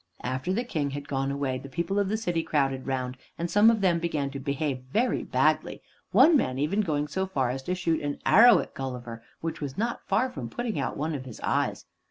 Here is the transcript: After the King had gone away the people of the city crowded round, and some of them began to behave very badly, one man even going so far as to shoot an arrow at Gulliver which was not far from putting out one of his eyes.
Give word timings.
After 0.23 0.51
the 0.51 0.63
King 0.63 0.89
had 0.89 1.07
gone 1.07 1.29
away 1.29 1.59
the 1.59 1.69
people 1.69 1.99
of 1.99 2.09
the 2.09 2.17
city 2.17 2.41
crowded 2.41 2.87
round, 2.87 3.17
and 3.37 3.51
some 3.51 3.69
of 3.69 3.81
them 3.81 3.99
began 3.99 4.31
to 4.31 4.39
behave 4.39 4.79
very 4.91 5.21
badly, 5.21 5.83
one 6.11 6.35
man 6.35 6.57
even 6.57 6.81
going 6.81 7.07
so 7.07 7.27
far 7.27 7.51
as 7.51 7.61
to 7.61 7.75
shoot 7.75 8.01
an 8.01 8.17
arrow 8.25 8.57
at 8.57 8.73
Gulliver 8.73 9.21
which 9.41 9.61
was 9.61 9.77
not 9.77 10.01
far 10.07 10.31
from 10.31 10.49
putting 10.49 10.79
out 10.79 10.97
one 10.97 11.13
of 11.13 11.25
his 11.25 11.39
eyes. 11.41 11.85